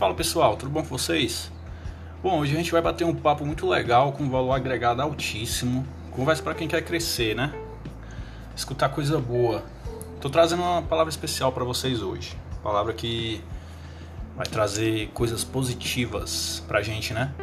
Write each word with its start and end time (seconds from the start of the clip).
Fala 0.00 0.14
pessoal, 0.14 0.56
tudo 0.56 0.72
bom 0.72 0.80
com 0.80 0.88
vocês? 0.88 1.52
Bom, 2.22 2.38
hoje 2.38 2.54
a 2.54 2.56
gente 2.56 2.72
vai 2.72 2.80
bater 2.80 3.04
um 3.04 3.14
papo 3.14 3.44
muito 3.44 3.68
legal 3.68 4.12
com 4.12 4.30
valor 4.30 4.54
agregado 4.54 5.02
altíssimo. 5.02 5.86
Conversa 6.10 6.42
para 6.42 6.54
quem 6.54 6.66
quer 6.66 6.80
crescer, 6.80 7.36
né? 7.36 7.52
Escutar 8.56 8.88
coisa 8.88 9.18
boa. 9.18 9.62
Tô 10.18 10.30
trazendo 10.30 10.62
uma 10.62 10.80
palavra 10.80 11.10
especial 11.10 11.52
para 11.52 11.64
vocês 11.64 12.00
hoje. 12.00 12.34
Palavra 12.62 12.94
que 12.94 13.44
vai 14.34 14.46
trazer 14.46 15.08
coisas 15.08 15.44
positivas 15.44 16.64
pra 16.66 16.80
gente, 16.80 17.12
né? 17.12 17.34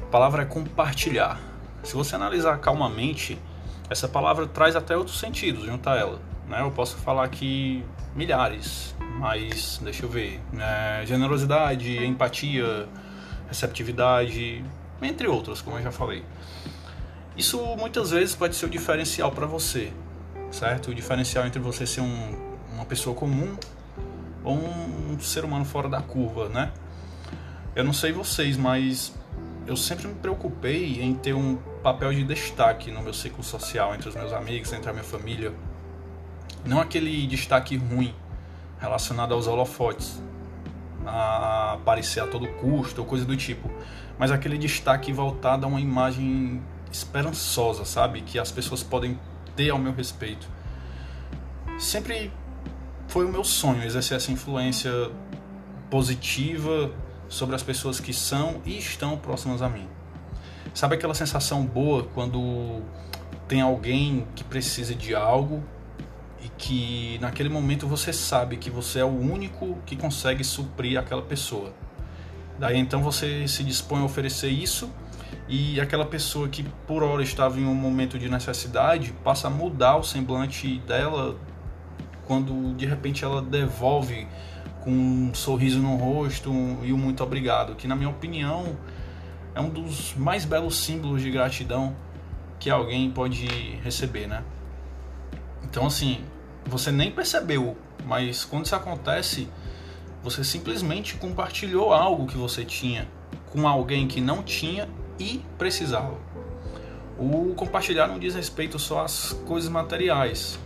A 0.00 0.06
palavra 0.06 0.42
é 0.42 0.46
compartilhar. 0.46 1.40
Se 1.82 1.94
você 1.94 2.14
analisar 2.14 2.58
calmamente, 2.58 3.36
essa 3.90 4.06
palavra 4.06 4.46
traz 4.46 4.76
até 4.76 4.96
outros 4.96 5.18
sentidos 5.18 5.64
junto 5.64 5.90
a 5.90 5.96
ela. 5.96 6.20
Né? 6.48 6.60
Eu 6.60 6.70
posso 6.70 6.96
falar 6.96 7.24
aqui 7.24 7.84
milhares, 8.14 8.94
mas 9.18 9.80
deixa 9.82 10.04
eu 10.04 10.08
ver. 10.08 10.40
É, 10.58 11.04
generosidade, 11.06 12.04
empatia, 12.04 12.88
receptividade, 13.48 14.64
entre 15.02 15.26
outras, 15.28 15.60
como 15.60 15.78
eu 15.78 15.82
já 15.82 15.92
falei. 15.92 16.24
Isso 17.36 17.58
muitas 17.76 18.10
vezes 18.10 18.34
pode 18.34 18.54
ser 18.54 18.66
o 18.66 18.68
diferencial 18.68 19.32
para 19.32 19.46
você, 19.46 19.92
certo? 20.50 20.90
O 20.90 20.94
diferencial 20.94 21.46
entre 21.46 21.60
você 21.60 21.86
ser 21.86 22.00
um, 22.00 22.54
uma 22.72 22.84
pessoa 22.84 23.14
comum 23.14 23.56
ou 24.44 24.56
um, 24.56 25.12
um 25.12 25.20
ser 25.20 25.44
humano 25.44 25.64
fora 25.64 25.88
da 25.88 26.00
curva, 26.00 26.48
né? 26.48 26.72
Eu 27.74 27.82
não 27.82 27.92
sei 27.92 28.12
vocês, 28.12 28.56
mas 28.56 29.12
eu 29.66 29.76
sempre 29.76 30.06
me 30.06 30.14
preocupei 30.14 31.02
em 31.02 31.14
ter 31.14 31.34
um 31.34 31.56
papel 31.82 32.12
de 32.12 32.22
destaque 32.22 32.90
no 32.90 33.02
meu 33.02 33.12
ciclo 33.12 33.42
social, 33.42 33.94
entre 33.94 34.08
os 34.08 34.14
meus 34.14 34.32
amigos, 34.32 34.72
entre 34.72 34.90
a 34.90 34.92
minha 34.92 35.04
família. 35.04 35.52
Não 36.64 36.80
aquele 36.80 37.26
destaque 37.26 37.76
ruim 37.76 38.14
relacionado 38.84 39.32
aos 39.32 39.46
holofotes, 39.46 40.22
a 41.06 41.72
aparecer 41.74 42.20
a 42.20 42.26
todo 42.26 42.46
custo 42.48 43.00
ou 43.00 43.06
coisa 43.06 43.24
do 43.24 43.36
tipo, 43.36 43.70
mas 44.18 44.30
aquele 44.30 44.56
destaque 44.56 45.12
voltado 45.12 45.64
a 45.66 45.68
uma 45.68 45.80
imagem 45.80 46.62
esperançosa, 46.90 47.84
sabe? 47.84 48.20
Que 48.20 48.38
as 48.38 48.50
pessoas 48.50 48.82
podem 48.82 49.18
ter 49.56 49.70
ao 49.70 49.78
meu 49.78 49.92
respeito. 49.92 50.48
Sempre 51.78 52.30
foi 53.08 53.24
o 53.24 53.28
meu 53.28 53.44
sonho 53.44 53.82
exercer 53.82 54.16
essa 54.16 54.30
influência 54.30 54.92
positiva 55.90 56.92
sobre 57.28 57.54
as 57.54 57.62
pessoas 57.62 58.00
que 58.00 58.12
são 58.12 58.60
e 58.64 58.78
estão 58.78 59.16
próximas 59.16 59.62
a 59.62 59.68
mim. 59.68 59.88
Sabe 60.72 60.94
aquela 60.94 61.14
sensação 61.14 61.64
boa 61.64 62.04
quando 62.14 62.82
tem 63.48 63.60
alguém 63.60 64.26
que 64.34 64.44
precisa 64.44 64.94
de 64.94 65.14
algo 65.14 65.62
e 66.44 66.48
que 66.58 67.18
naquele 67.22 67.48
momento 67.48 67.88
você 67.88 68.12
sabe 68.12 68.58
que 68.58 68.68
você 68.68 68.98
é 68.98 69.04
o 69.04 69.08
único 69.08 69.78
que 69.86 69.96
consegue 69.96 70.44
suprir 70.44 70.98
aquela 70.98 71.22
pessoa. 71.22 71.72
Daí 72.58 72.78
então 72.78 73.02
você 73.02 73.48
se 73.48 73.64
dispõe 73.64 74.02
a 74.02 74.04
oferecer 74.04 74.50
isso 74.50 74.90
e 75.48 75.80
aquela 75.80 76.04
pessoa 76.04 76.46
que 76.46 76.62
por 76.86 77.02
hora 77.02 77.22
estava 77.22 77.58
em 77.58 77.64
um 77.64 77.74
momento 77.74 78.18
de 78.18 78.28
necessidade 78.28 79.12
passa 79.24 79.46
a 79.46 79.50
mudar 79.50 79.96
o 79.96 80.04
semblante 80.04 80.78
dela 80.80 81.36
quando 82.26 82.74
de 82.76 82.84
repente 82.84 83.24
ela 83.24 83.40
devolve 83.40 84.26
com 84.82 84.90
um 84.90 85.34
sorriso 85.34 85.78
no 85.80 85.96
rosto 85.96 86.50
e 86.82 86.92
um 86.92 86.98
muito 86.98 87.24
obrigado, 87.24 87.74
que 87.74 87.88
na 87.88 87.96
minha 87.96 88.10
opinião 88.10 88.76
é 89.54 89.60
um 89.60 89.70
dos 89.70 90.14
mais 90.14 90.44
belos 90.44 90.76
símbolos 90.76 91.22
de 91.22 91.30
gratidão 91.30 91.96
que 92.60 92.68
alguém 92.68 93.10
pode 93.10 93.46
receber, 93.82 94.26
né? 94.26 94.44
Então 95.62 95.86
assim, 95.86 96.22
você 96.66 96.90
nem 96.90 97.10
percebeu, 97.10 97.76
mas 98.04 98.44
quando 98.44 98.66
isso 98.66 98.76
acontece, 98.76 99.48
você 100.22 100.42
simplesmente 100.42 101.16
compartilhou 101.16 101.92
algo 101.92 102.26
que 102.26 102.36
você 102.36 102.64
tinha 102.64 103.06
com 103.50 103.68
alguém 103.68 104.08
que 104.08 104.20
não 104.20 104.42
tinha 104.42 104.88
e 105.18 105.42
precisava. 105.58 106.18
O 107.18 107.54
compartilhar 107.54 108.08
não 108.08 108.18
diz 108.18 108.34
respeito 108.34 108.78
só 108.78 109.04
às 109.04 109.32
coisas 109.46 109.70
materiais, 109.70 110.58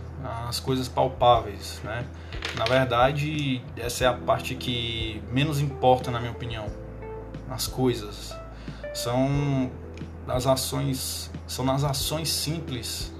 às 0.47 0.59
coisas 0.59 0.87
palpáveis, 0.87 1.79
né? 1.83 2.05
Na 2.57 2.65
verdade, 2.65 3.61
essa 3.77 4.05
é 4.05 4.07
a 4.07 4.13
parte 4.13 4.55
que 4.55 5.21
menos 5.31 5.59
importa, 5.59 6.09
na 6.09 6.19
minha 6.19 6.31
opinião. 6.31 6.65
As 7.49 7.67
coisas 7.67 8.35
são 8.93 9.69
as 10.27 10.47
ações, 10.47 11.31
são 11.47 11.63
nas 11.65 11.83
ações 11.83 12.29
simples 12.29 13.13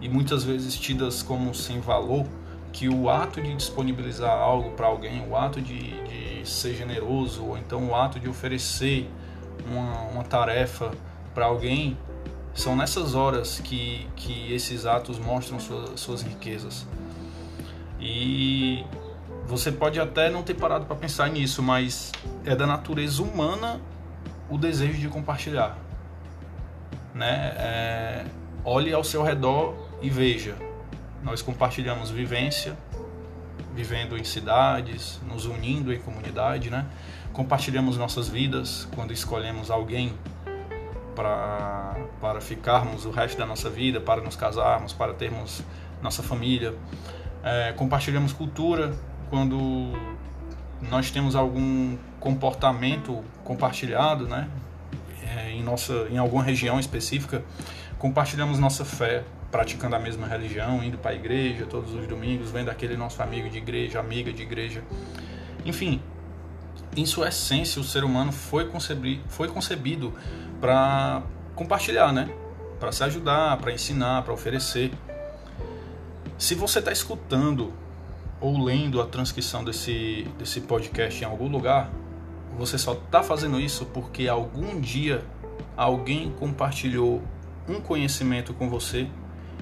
e 0.00 0.08
muitas 0.08 0.44
vezes 0.44 0.76
tidas 0.76 1.22
como 1.22 1.54
sem 1.54 1.80
valor, 1.80 2.26
que 2.72 2.88
o 2.88 3.08
ato 3.08 3.40
de 3.40 3.54
disponibilizar 3.54 4.30
algo 4.30 4.72
para 4.72 4.86
alguém, 4.86 5.24
o 5.28 5.36
ato 5.36 5.60
de, 5.60 6.02
de, 6.02 6.48
ser 6.48 6.74
generoso, 6.74 7.44
ou 7.44 7.56
então 7.56 7.88
o 7.88 7.94
ato 7.94 8.18
de 8.18 8.28
oferecer 8.28 9.08
uma, 9.66 10.02
uma 10.10 10.24
tarefa 10.24 10.90
para 11.32 11.46
alguém, 11.46 11.96
são 12.52 12.76
nessas 12.76 13.14
horas 13.14 13.60
que, 13.60 14.06
que 14.16 14.52
esses 14.52 14.86
atos 14.86 15.18
mostram 15.18 15.58
suas, 15.60 16.22
riquezas. 16.22 16.86
E 18.00 18.84
você 19.46 19.72
pode 19.72 20.00
até 20.00 20.28
não 20.28 20.42
ter 20.42 20.54
parado 20.54 20.84
para 20.84 20.96
pensar 20.96 21.28
nisso, 21.30 21.62
mas 21.62 22.12
é 22.44 22.54
da 22.54 22.66
natureza 22.66 23.22
humana 23.22 23.80
o 24.50 24.58
desejo 24.58 24.98
de 24.98 25.08
compartilhar. 25.08 25.78
Né? 27.14 27.52
É, 27.56 28.24
olhe 28.64 28.92
ao 28.92 29.04
seu 29.04 29.22
redor 29.22 29.74
e 30.00 30.08
veja, 30.08 30.56
nós 31.22 31.42
compartilhamos 31.42 32.10
vivência, 32.10 32.76
vivendo 33.74 34.16
em 34.16 34.24
cidades, 34.24 35.20
nos 35.26 35.46
unindo 35.46 35.92
em 35.92 35.98
comunidade, 35.98 36.70
né? 36.70 36.86
Compartilhamos 37.32 37.98
nossas 37.98 38.28
vidas 38.28 38.88
quando 38.94 39.12
escolhemos 39.12 39.70
alguém 39.70 40.14
para, 41.14 41.96
para 42.20 42.40
ficarmos 42.40 43.04
o 43.04 43.10
resto 43.10 43.38
da 43.38 43.46
nossa 43.46 43.68
vida, 43.68 44.00
para 44.00 44.20
nos 44.20 44.36
casarmos, 44.36 44.92
para 44.92 45.12
termos 45.14 45.62
nossa 46.02 46.22
família. 46.22 46.74
É, 47.42 47.72
compartilhamos 47.72 48.32
cultura 48.32 48.94
quando 49.30 49.92
nós 50.82 51.10
temos 51.10 51.34
algum 51.34 51.96
comportamento 52.20 53.24
compartilhado, 53.42 54.28
né? 54.28 54.48
Em, 55.54 55.62
nossa, 55.62 56.06
em 56.10 56.18
alguma 56.18 56.42
região 56.42 56.80
específica, 56.80 57.44
compartilhamos 57.98 58.58
nossa 58.58 58.84
fé, 58.84 59.24
praticando 59.50 59.94
a 59.94 59.98
mesma 59.98 60.26
religião, 60.26 60.82
indo 60.82 60.98
para 60.98 61.12
a 61.12 61.14
igreja 61.14 61.64
todos 61.64 61.94
os 61.94 62.06
domingos, 62.06 62.50
vendo 62.50 62.70
aquele 62.70 62.96
nosso 62.96 63.22
amigo 63.22 63.48
de 63.48 63.58
igreja, 63.58 64.00
amiga 64.00 64.32
de 64.32 64.42
igreja. 64.42 64.82
Enfim, 65.64 66.02
em 66.96 67.06
sua 67.06 67.28
essência, 67.28 67.80
o 67.80 67.84
ser 67.84 68.04
humano 68.04 68.32
foi, 68.32 68.66
concebi 68.68 69.22
foi 69.28 69.48
concebido 69.48 70.12
para 70.60 71.22
compartilhar, 71.54 72.12
né? 72.12 72.28
Para 72.78 72.92
se 72.92 73.02
ajudar, 73.04 73.56
para 73.58 73.72
ensinar, 73.72 74.22
para 74.22 74.32
oferecer. 74.34 74.92
Se 76.36 76.54
você 76.54 76.80
está 76.80 76.92
escutando 76.92 77.72
ou 78.40 78.62
lendo 78.62 79.00
a 79.00 79.06
transcrição 79.06 79.64
desse, 79.64 80.28
desse 80.38 80.60
podcast 80.60 81.22
em 81.22 81.26
algum 81.26 81.48
lugar, 81.48 81.90
você 82.58 82.76
só 82.76 82.92
está 82.92 83.22
fazendo 83.22 83.60
isso 83.60 83.86
porque 83.86 84.28
algum 84.28 84.80
dia 84.80 85.24
alguém 85.76 86.30
compartilhou 86.32 87.22
um 87.68 87.80
conhecimento 87.80 88.52
com 88.54 88.68
você 88.68 89.08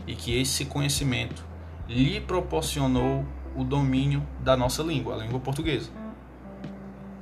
e 0.06 0.14
que 0.14 0.38
esse 0.38 0.64
conhecimento 0.64 1.44
lhe 1.88 2.20
proporcionou 2.20 3.24
o 3.54 3.64
domínio 3.64 4.26
da 4.40 4.56
nossa 4.56 4.82
língua, 4.82 5.14
a 5.14 5.18
língua 5.18 5.40
portuguesa. 5.40 5.90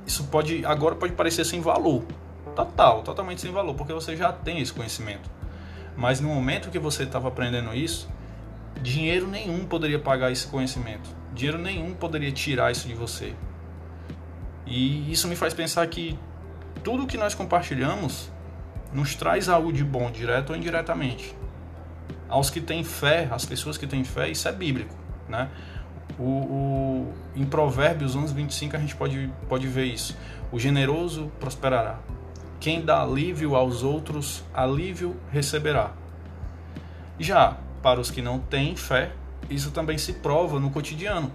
Isso 0.05 0.25
pode 0.25 0.65
agora 0.65 0.95
pode 0.95 1.13
parecer 1.13 1.45
sem 1.45 1.61
valor, 1.61 2.03
total, 2.55 3.01
totalmente 3.03 3.41
sem 3.41 3.51
valor, 3.51 3.75
porque 3.75 3.93
você 3.93 4.15
já 4.15 4.31
tem 4.31 4.59
esse 4.59 4.73
conhecimento. 4.73 5.29
Mas 5.95 6.19
no 6.19 6.29
momento 6.29 6.69
que 6.69 6.79
você 6.79 7.03
estava 7.03 7.27
aprendendo 7.27 7.73
isso, 7.75 8.09
dinheiro 8.81 9.27
nenhum 9.27 9.65
poderia 9.65 9.99
pagar 9.99 10.31
esse 10.31 10.47
conhecimento. 10.47 11.09
Dinheiro 11.33 11.57
nenhum 11.57 11.93
poderia 11.93 12.31
tirar 12.31 12.71
isso 12.71 12.87
de 12.87 12.93
você. 12.93 13.33
E 14.65 15.11
isso 15.11 15.27
me 15.27 15.35
faz 15.35 15.53
pensar 15.53 15.85
que 15.87 16.17
tudo 16.83 17.05
que 17.05 17.17
nós 17.17 17.35
compartilhamos 17.35 18.31
nos 18.93 19.15
traz 19.15 19.49
algo 19.49 19.71
de 19.71 19.83
bom, 19.83 20.11
direto 20.11 20.51
ou 20.51 20.55
indiretamente 20.55 21.35
aos 22.31 22.49
que 22.49 22.61
têm 22.61 22.83
fé, 22.83 23.27
às 23.29 23.45
pessoas 23.45 23.77
que 23.77 23.85
têm 23.85 24.05
fé, 24.05 24.29
isso 24.29 24.47
é 24.47 24.53
bíblico, 24.53 24.95
né? 25.27 25.49
O, 26.17 26.23
o, 26.23 27.13
em 27.35 27.45
Provérbios 27.45 28.15
11, 28.15 28.33
25 28.33 28.75
a 28.75 28.79
gente 28.79 28.95
pode, 28.95 29.29
pode 29.49 29.67
ver 29.67 29.85
isso. 29.85 30.17
O 30.51 30.57
generoso 30.57 31.31
prosperará. 31.39 31.99
Quem 32.59 32.83
dá 32.83 33.01
alívio 33.01 33.55
aos 33.55 33.83
outros, 33.83 34.43
alívio 34.53 35.15
receberá. 35.31 35.91
Já 37.19 37.57
para 37.81 37.99
os 37.99 38.09
que 38.09 38.21
não 38.21 38.39
têm 38.39 38.75
fé, 38.75 39.11
isso 39.49 39.71
também 39.71 39.97
se 39.97 40.13
prova 40.13 40.59
no 40.59 40.69
cotidiano. 40.69 41.31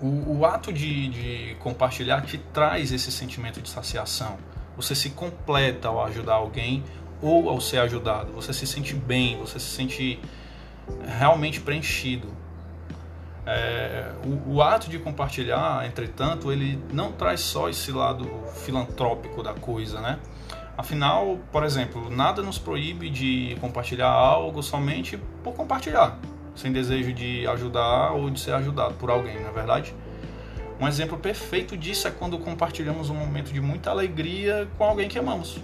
O, 0.00 0.38
o 0.38 0.46
ato 0.46 0.72
de, 0.72 1.08
de 1.08 1.56
compartilhar 1.56 2.22
te 2.22 2.38
traz 2.38 2.90
esse 2.90 3.12
sentimento 3.12 3.60
de 3.60 3.68
saciação. 3.68 4.38
Você 4.78 4.94
se 4.94 5.10
completa 5.10 5.88
ao 5.88 6.04
ajudar 6.04 6.34
alguém 6.34 6.84
ou 7.20 7.50
ao 7.50 7.60
ser 7.60 7.78
ajudado. 7.78 8.32
Você 8.32 8.52
se 8.52 8.64
sente 8.64 8.94
bem, 8.94 9.36
você 9.36 9.58
se 9.58 9.66
sente 9.66 10.20
realmente 11.18 11.60
preenchido. 11.60 12.28
É, 13.44 14.12
o, 14.24 14.54
o, 14.54 14.62
ato 14.62 14.88
de 14.88 14.98
compartilhar, 15.00 15.84
entretanto, 15.84 16.52
ele 16.52 16.78
não 16.92 17.10
traz 17.10 17.40
só 17.40 17.68
esse 17.68 17.90
lado 17.90 18.30
filantrópico 18.54 19.42
da 19.42 19.52
coisa, 19.52 20.00
né? 20.00 20.20
Afinal, 20.76 21.38
por 21.50 21.64
exemplo, 21.64 22.08
nada 22.08 22.40
nos 22.40 22.56
proíbe 22.56 23.10
de 23.10 23.56
compartilhar 23.60 24.10
algo 24.10 24.62
somente 24.62 25.18
por 25.42 25.54
compartilhar, 25.54 26.16
sem 26.54 26.70
desejo 26.70 27.12
de 27.12 27.48
ajudar 27.48 28.12
ou 28.12 28.30
de 28.30 28.38
ser 28.38 28.52
ajudado 28.52 28.94
por 28.94 29.10
alguém, 29.10 29.40
não 29.40 29.48
é 29.48 29.52
verdade? 29.52 29.92
Um 30.80 30.86
exemplo 30.86 31.18
perfeito 31.18 31.76
disso 31.76 32.06
é 32.06 32.10
quando 32.10 32.38
compartilhamos 32.38 33.10
um 33.10 33.14
momento 33.14 33.52
de 33.52 33.60
muita 33.60 33.90
alegria 33.90 34.68
com 34.78 34.84
alguém 34.84 35.08
que 35.08 35.18
amamos. 35.18 35.58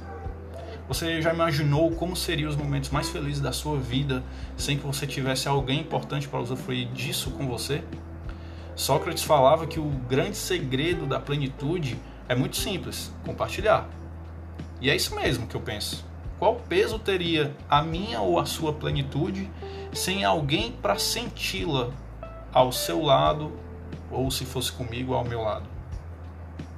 Você 0.89 1.23
já 1.23 1.33
imaginou 1.33 1.93
como 1.93 2.17
seriam 2.17 2.51
os 2.51 2.57
momentos 2.57 2.91
mais 2.91 3.09
felizes 3.09 3.41
da 3.41 3.53
sua 3.53 3.79
vida 3.79 4.25
sem 4.57 4.77
que 4.77 4.85
você 4.85 5.07
tivesse 5.07 5.47
alguém 5.47 5.81
importante 5.81 6.27
para 6.27 6.41
usufruir 6.41 6.89
disso 6.89 7.31
com 7.31 7.47
você? 7.47 7.85
Sócrates 8.75 9.23
falava 9.23 9.69
que 9.69 9.79
o 9.79 9.89
grande 10.09 10.37
segredo 10.37 11.07
da 11.07 11.21
plenitude 11.21 11.97
é 12.29 12.35
muito 12.35 12.57
simples: 12.57 13.13
compartilhar. 13.25 13.89
E 14.81 14.91
é 14.91 14.97
isso 14.97 15.15
mesmo 15.15 15.47
que 15.47 15.55
eu 15.55 15.61
penso. 15.61 16.05
Qual 16.41 16.57
peso 16.57 16.99
teria 16.99 17.55
a 17.71 17.81
minha 17.81 18.21
ou 18.21 18.41
a 18.41 18.45
sua 18.45 18.73
plenitude 18.73 19.49
sem 19.93 20.25
alguém 20.25 20.73
para 20.73 20.99
senti-la 20.99 21.91
ao 22.53 22.73
seu 22.73 23.01
lado 23.01 23.53
ou 24.15 24.31
se 24.31 24.45
fosse 24.45 24.73
comigo 24.73 25.15
ao 25.15 25.25
meu 25.25 25.43
lado? 25.43 25.69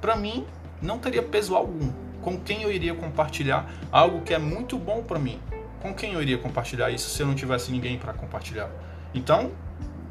Para 0.01 0.15
mim, 0.15 0.45
não 0.81 0.99
teria 0.99 1.23
peso 1.23 1.55
algum 1.55 1.91
com 2.27 2.37
quem 2.37 2.63
eu 2.63 2.71
iria 2.71 2.93
compartilhar 2.93 3.69
algo 3.91 4.21
que 4.21 4.33
é 4.33 4.37
muito 4.37 4.77
bom 4.77 5.01
para 5.01 5.17
mim? 5.17 5.39
Com 5.81 5.93
quem 5.93 6.13
eu 6.13 6.21
iria 6.21 6.37
compartilhar 6.37 6.89
isso 6.89 7.09
se 7.09 7.21
eu 7.21 7.27
não 7.27 7.35
tivesse 7.35 7.71
ninguém 7.71 7.97
para 7.97 8.11
compartilhar? 8.11 8.69
Então, 9.13 9.51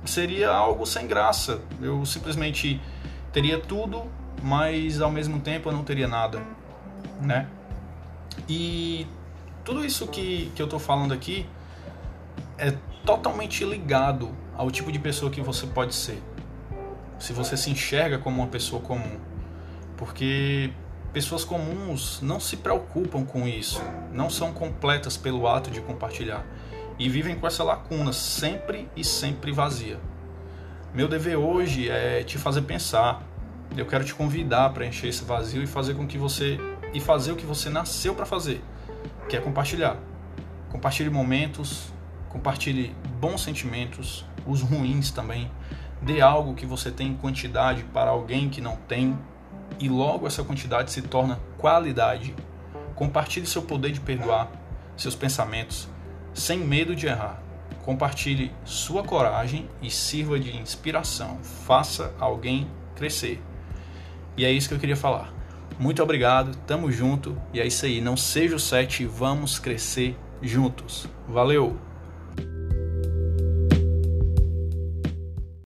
seria 0.05 0.51
algo 0.51 0.87
sem 0.87 1.07
graça. 1.07 1.61
Eu 1.81 2.07
simplesmente 2.07 2.81
teria 3.33 3.59
tudo, 3.59 4.05
mas 4.43 5.01
ao 5.01 5.11
mesmo 5.11 5.41
tempo 5.41 5.69
eu 5.69 5.73
não 5.73 5.85
teria 5.85 6.09
nada, 6.09 6.41
né? 7.21 7.49
E 8.49 9.07
tudo 9.63 9.85
isso 9.85 10.07
que, 10.07 10.51
que 10.55 10.63
eu 10.63 10.67
estou 10.67 10.79
falando 10.79 11.13
aqui 11.13 11.47
é 12.57 12.73
totalmente 13.05 13.65
ligado 13.65 14.31
ao 14.57 14.71
tipo 14.71 14.91
de 14.91 14.99
pessoa 14.99 15.31
que 15.31 15.41
você 15.41 15.67
pode 15.67 15.95
ser. 15.95 16.23
Se 17.19 17.33
você 17.33 17.57
se 17.57 17.71
enxerga 17.71 18.19
como 18.19 18.41
uma 18.43 18.49
pessoa 18.49 18.81
comum. 18.83 19.19
Porque 19.97 20.73
Pessoas 21.17 21.47
comuns 21.47 22.21
não 22.21 22.39
se 22.39 22.59
preocupam 22.59 23.25
com 23.25 23.49
isso, 23.49 23.83
não 24.13 24.29
são 24.29 24.53
completas 24.53 25.17
pelo 25.17 25.49
ato 25.49 25.71
de 25.71 25.81
compartilhar 25.81 26.45
e 26.99 27.09
vivem 27.09 27.35
com 27.35 27.47
essa 27.47 27.65
lacuna 27.65 28.13
sempre 28.13 28.87
e 28.95 29.03
sempre 29.03 29.51
vazia. 29.51 29.99
Meu 30.93 31.09
dever 31.09 31.37
hoje 31.37 31.89
é 31.89 32.23
te 32.23 32.37
fazer 32.37 32.61
pensar. 32.63 33.23
Eu 33.75 33.87
quero 33.87 34.05
te 34.05 34.15
convidar 34.15 34.75
para 34.75 34.85
encher 34.85 35.09
esse 35.09 35.25
vazio 35.25 35.63
e 35.63 35.67
fazer 35.67 35.95
com 35.95 36.07
que 36.07 36.19
você 36.19 36.61
e 36.93 37.01
fazer 37.01 37.33
o 37.33 37.37
que 37.37 37.47
você 37.47 37.71
nasceu 37.71 38.15
para 38.15 38.27
fazer, 38.27 38.63
que 39.27 39.39
é 39.39 39.41
compartilhar. 39.41 39.97
Compartilhe 40.69 41.09
momentos, 41.09 41.95
compartilhe 42.29 42.95
bons 43.19 43.43
sentimentos, 43.43 44.27
os 44.47 44.61
ruins 44.61 45.11
também. 45.11 45.51
Dê 46.01 46.21
algo 46.21 46.55
que 46.55 46.67
você 46.67 46.91
tem 46.91 47.09
em 47.09 47.17
quantidade 47.17 47.83
para 47.85 48.11
alguém 48.11 48.49
que 48.49 48.61
não 48.61 48.77
tem 48.77 49.19
e 49.79 49.89
logo 49.89 50.27
essa 50.27 50.45
quantidade 50.45 50.93
se 50.93 51.03
torna 51.03 51.41
qualidade. 51.59 52.35
Compartilhe 52.95 53.47
seu 53.47 53.63
poder 53.63 53.93
de 53.93 54.01
perdoar, 54.01 54.51
seus 54.97 55.15
pensamentos, 55.15 55.89
sem 56.33 56.59
medo 56.59 56.95
de 56.95 57.07
errar. 57.07 57.43
Compartilhe 57.85 58.53
sua 58.65 59.03
coragem 59.03 59.69
e 59.81 59.91
sirva 59.91 60.39
de 60.41 60.57
inspiração. 60.57 61.39
Faça 61.43 62.15
alguém 62.19 62.67
crescer. 62.95 63.43
E 64.37 64.45
é 64.45 64.51
isso 64.51 64.69
que 64.69 64.75
eu 64.75 64.79
queria 64.79 64.97
falar. 64.97 65.33
Muito 65.79 66.03
obrigado, 66.03 66.57
tamo 66.67 66.91
junto 66.91 67.37
e 67.53 67.61
é 67.61 67.67
isso 67.67 67.85
aí. 67.85 68.01
Não 68.01 68.17
seja 68.17 68.57
o 68.57 68.61
7, 68.61 69.05
vamos 69.05 69.59
crescer 69.59 70.17
juntos. 70.41 71.07
Valeu! 71.29 71.79